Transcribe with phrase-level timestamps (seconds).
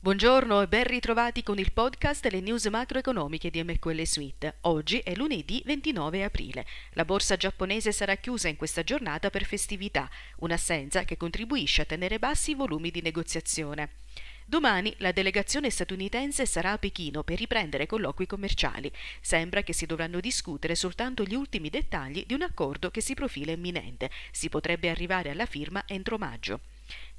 [0.00, 4.58] Buongiorno e ben ritrovati con il podcast le news macroeconomiche di MQL Suite.
[4.60, 6.64] Oggi è lunedì 29 aprile.
[6.92, 12.20] La borsa giapponese sarà chiusa in questa giornata per festività, un'assenza che contribuisce a tenere
[12.20, 13.90] bassi i volumi di negoziazione.
[14.44, 18.92] Domani la delegazione statunitense sarà a Pechino per riprendere colloqui commerciali.
[19.20, 23.50] Sembra che si dovranno discutere soltanto gli ultimi dettagli di un accordo che si profila
[23.50, 24.10] imminente.
[24.30, 26.60] Si potrebbe arrivare alla firma entro maggio.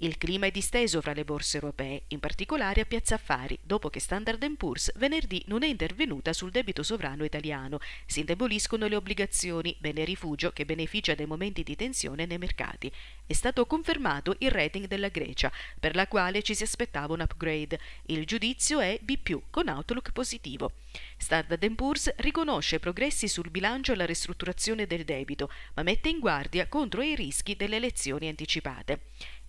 [0.00, 3.98] Il clima è disteso fra le borse europee, in particolare a Piazza Affari, dopo che
[3.98, 7.78] Standard Poor's venerdì non è intervenuta sul debito sovrano italiano.
[8.04, 12.92] Si indeboliscono le obbligazioni, bene rifugio che beneficia dai momenti di tensione nei mercati.
[13.24, 17.80] È stato confermato il rating della Grecia, per la quale ci si aspettava un upgrade.
[18.08, 19.18] Il giudizio è B+,
[19.48, 20.72] con outlook positivo.
[21.16, 26.68] Standard Poor's riconosce progressi sul bilancio e la ristrutturazione del debito, ma mette in guardia
[26.68, 29.00] contro i rischi delle elezioni anticipate.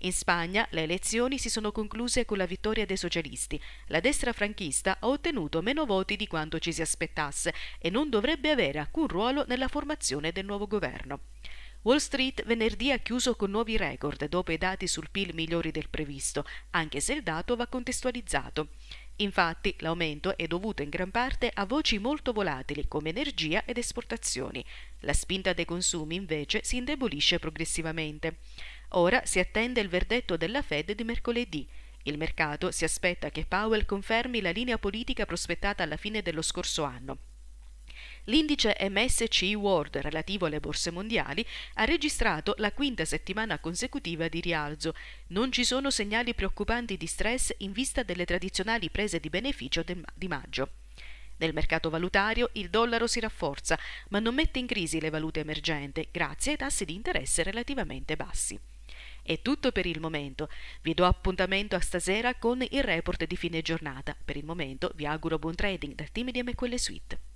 [0.02, 3.60] In Spagna le elezioni si sono concluse con la vittoria dei socialisti.
[3.88, 8.52] La destra franchista ha ottenuto meno voti di quanto ci si aspettasse e non dovrebbe
[8.52, 11.22] avere alcun ruolo nella formazione del nuovo governo.
[11.84, 15.90] Wall Street venerdì ha chiuso con nuovi record dopo i dati sul PIL migliori del
[15.90, 18.70] previsto, anche se il dato va contestualizzato.
[19.20, 24.64] Infatti l'aumento è dovuto in gran parte a voci molto volatili come energia ed esportazioni.
[25.02, 28.40] La spinta dei consumi invece si indebolisce progressivamente.
[28.92, 31.68] Ora si attende il verdetto della Fed di mercoledì.
[32.04, 36.84] Il mercato si aspetta che Powell confermi la linea politica prospettata alla fine dello scorso
[36.84, 37.18] anno.
[38.26, 44.94] L'indice MSC World relativo alle borse mondiali ha registrato la quinta settimana consecutiva di rialzo.
[45.28, 50.28] Non ci sono segnali preoccupanti di stress in vista delle tradizionali prese di beneficio di
[50.28, 50.72] maggio.
[51.38, 53.78] Nel mercato valutario il dollaro si rafforza,
[54.10, 58.60] ma non mette in crisi le valute emergenti grazie ai tassi di interesse relativamente bassi.
[59.28, 60.48] È tutto per il momento.
[60.82, 64.16] Vi do appuntamento a stasera con il report di fine giornata.
[64.24, 67.27] Per il momento vi auguro buon trading dal team di MQL Suite.